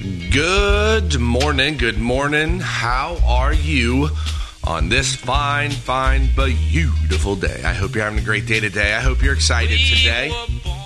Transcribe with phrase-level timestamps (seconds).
[0.00, 2.58] Good morning, good morning.
[2.58, 4.08] How are you
[4.64, 7.60] on this fine, fine, beautiful day?
[7.62, 8.94] I hope you're having a great day today.
[8.94, 10.32] I hope you're excited today.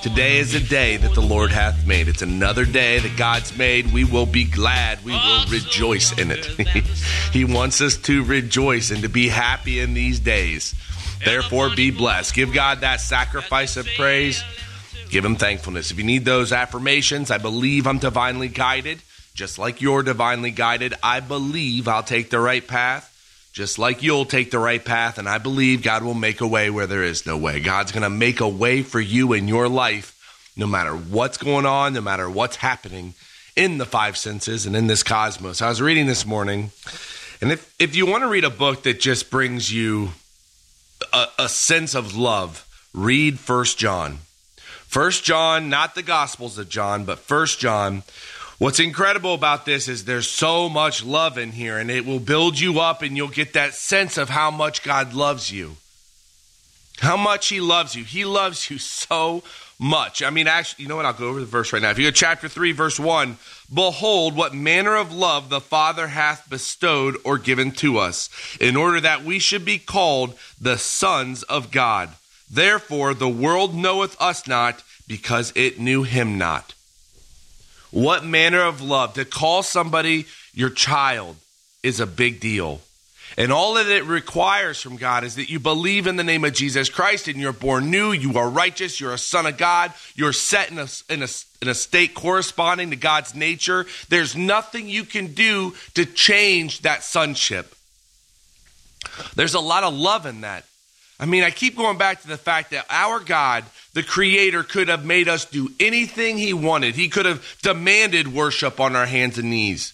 [0.02, 2.08] Today is a day that the Lord hath made.
[2.08, 3.92] It's another day that God's made.
[3.92, 5.04] We will be glad.
[5.04, 6.46] We will rejoice in it.
[7.32, 10.74] he wants us to rejoice and to be happy in these days.
[11.24, 12.34] Therefore, be blessed.
[12.34, 14.42] Give God that sacrifice of praise.
[15.14, 15.92] Give Him thankfulness.
[15.92, 19.00] If you need those affirmations, I believe I'm divinely guided.
[19.32, 23.48] Just like you're divinely guided, I believe I'll take the right path.
[23.52, 26.68] Just like you'll take the right path, and I believe God will make a way
[26.68, 27.60] where there is no way.
[27.60, 31.64] God's going to make a way for you in your life, no matter what's going
[31.64, 33.14] on, no matter what's happening
[33.54, 35.62] in the five senses and in this cosmos.
[35.62, 36.72] I was reading this morning,
[37.40, 40.08] and if, if you want to read a book that just brings you
[41.12, 44.18] a, a sense of love, read First John.
[44.94, 48.04] First John, not the Gospels of John, but First John.
[48.58, 52.60] What's incredible about this is there's so much love in here, and it will build
[52.60, 55.78] you up, and you'll get that sense of how much God loves you.
[56.98, 58.04] How much He loves you.
[58.04, 59.42] He loves you so
[59.80, 60.22] much.
[60.22, 61.06] I mean, actually, you know what?
[61.06, 61.90] I'll go over the verse right now.
[61.90, 63.36] If you go to chapter 3, verse 1,
[63.74, 69.00] behold, what manner of love the Father hath bestowed or given to us, in order
[69.00, 72.10] that we should be called the sons of God.
[72.50, 76.74] Therefore, the world knoweth us not, because it knew him not.
[77.90, 79.14] What manner of love?
[79.14, 81.36] To call somebody your child
[81.82, 82.80] is a big deal.
[83.36, 86.52] And all that it requires from God is that you believe in the name of
[86.52, 90.32] Jesus Christ and you're born new, you are righteous, you're a son of God, you're
[90.32, 91.28] set in a, in a,
[91.60, 93.86] in a state corresponding to God's nature.
[94.08, 97.74] There's nothing you can do to change that sonship.
[99.34, 100.64] There's a lot of love in that.
[101.18, 104.88] I mean, I keep going back to the fact that our God, the Creator, could
[104.88, 106.96] have made us do anything He wanted.
[106.96, 109.92] He could have demanded worship on our hands and knees.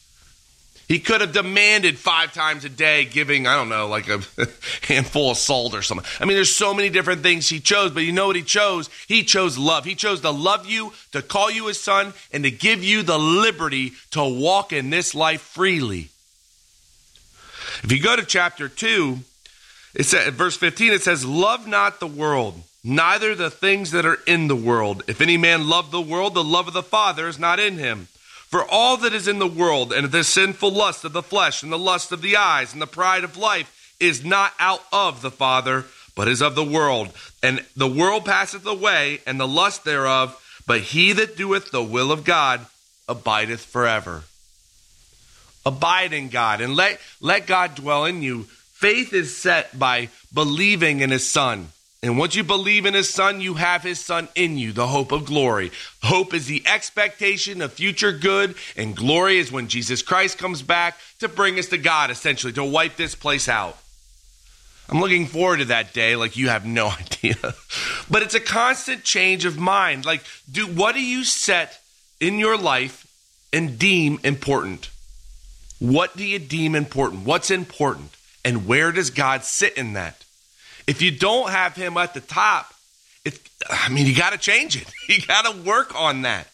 [0.90, 4.22] He could have demanded five times a day giving, I don't know, like a
[4.88, 6.04] handful of salt or something.
[6.18, 8.90] I mean, there's so many different things he chose, but you know what he chose?
[9.06, 9.84] He chose love.
[9.84, 13.20] He chose to love you, to call you his son, and to give you the
[13.20, 16.08] liberty to walk in this life freely.
[17.84, 19.20] If you go to chapter 2,
[19.94, 24.18] it says, verse 15, it says, Love not the world, neither the things that are
[24.26, 25.02] in the world.
[25.08, 28.08] If any man love the world, the love of the Father is not in him.
[28.50, 31.72] For all that is in the world, and the sinful lust of the flesh, and
[31.72, 35.30] the lust of the eyes, and the pride of life, is not out of the
[35.30, 35.84] Father,
[36.16, 37.10] but is of the world.
[37.42, 40.36] And the world passeth away, and the lust thereof,
[40.66, 42.66] but he that doeth the will of God
[43.08, 44.24] abideth forever.
[45.64, 48.46] Abide in God, and let, let God dwell in you.
[48.80, 51.68] Faith is set by believing in his Son.
[52.02, 55.12] And once you believe in his son, you have his son in you, the hope
[55.12, 55.70] of glory.
[56.02, 60.96] Hope is the expectation of future good, and glory is when Jesus Christ comes back
[61.18, 63.76] to bring us to God, essentially, to wipe this place out.
[64.88, 67.36] I'm looking forward to that day like you have no idea.
[68.10, 70.06] but it's a constant change of mind.
[70.06, 71.82] Like, do what do you set
[72.18, 73.06] in your life
[73.52, 74.88] and deem important?
[75.80, 77.26] What do you deem important?
[77.26, 78.16] What's important?
[78.44, 80.24] And where does God sit in that?
[80.86, 82.72] If you don't have him at the top,
[83.24, 84.90] it, I mean, you got to change it.
[85.08, 86.46] You got to work on that.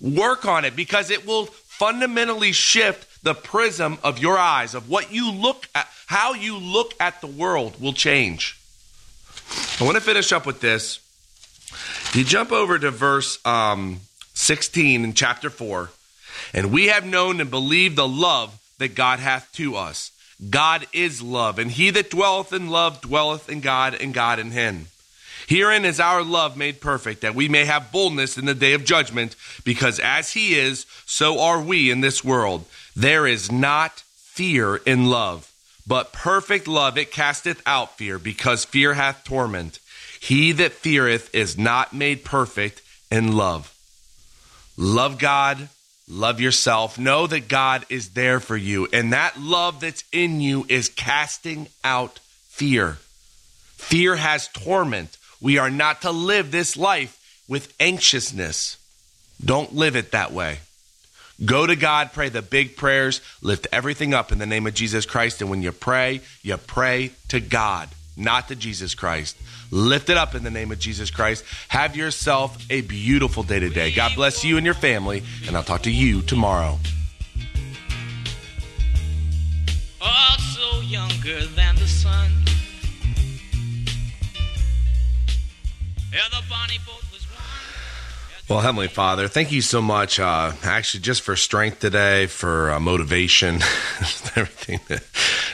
[0.00, 5.12] Work on it because it will fundamentally shift the prism of your eyes, of what
[5.12, 8.58] you look at, how you look at the world will change.
[9.80, 11.00] I want to finish up with this.
[12.14, 14.00] You jump over to verse um,
[14.34, 15.90] 16 in chapter 4,
[16.54, 20.10] and we have known and believed the love that God hath to us.
[20.48, 24.52] God is love, and he that dwelleth in love dwelleth in God, and God in
[24.52, 24.86] him.
[25.46, 28.84] Herein is our love made perfect, that we may have boldness in the day of
[28.84, 32.64] judgment, because as he is, so are we in this world.
[32.96, 35.52] There is not fear in love,
[35.86, 39.78] but perfect love it casteth out fear, because fear hath torment.
[40.20, 42.80] He that feareth is not made perfect
[43.10, 43.74] in love.
[44.76, 45.68] Love God,
[46.10, 46.98] Love yourself.
[46.98, 48.88] Know that God is there for you.
[48.92, 52.18] And that love that's in you is casting out
[52.48, 52.98] fear.
[53.76, 55.16] Fear has torment.
[55.40, 57.16] We are not to live this life
[57.46, 58.76] with anxiousness.
[59.42, 60.58] Don't live it that way.
[61.44, 65.06] Go to God, pray the big prayers, lift everything up in the name of Jesus
[65.06, 65.40] Christ.
[65.40, 69.36] And when you pray, you pray to God, not to Jesus Christ.
[69.70, 71.44] Lift it up in the name of Jesus Christ.
[71.68, 73.92] Have yourself a beautiful day today.
[73.92, 76.78] God bless you and your family, and I'll talk to you tomorrow.
[80.00, 82.30] Also younger than the sun.
[86.12, 87.24] Yeah, the bonnie boat was
[88.48, 92.80] Well, Heavenly Father, thank you so much, uh, actually, just for strength today, for uh,
[92.80, 93.56] motivation,
[94.34, 95.04] everything that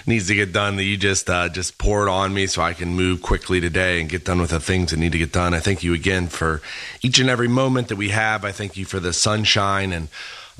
[0.06, 2.90] needs to get done that you just uh, just poured on me so I can
[2.90, 5.54] move quickly today and get done with the things that need to get done.
[5.54, 6.62] I thank you again for
[7.02, 8.44] each and every moment that we have.
[8.44, 10.08] I thank you for the sunshine and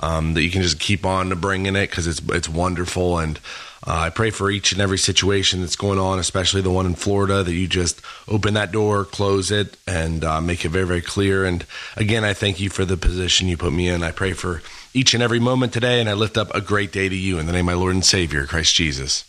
[0.00, 3.40] um, that you can just keep on bringing it because it's it's wonderful and
[3.86, 6.96] uh, I pray for each and every situation that's going on, especially the one in
[6.96, 11.00] Florida, that you just open that door, close it, and uh, make it very, very
[11.00, 11.44] clear.
[11.44, 11.64] And
[11.94, 14.02] again, I thank you for the position you put me in.
[14.02, 14.60] I pray for
[14.92, 17.46] each and every moment today, and I lift up a great day to you in
[17.46, 19.24] the name of my Lord and Savior, Christ Jesus.